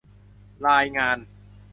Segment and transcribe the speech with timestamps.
[0.67, 1.17] รายงาน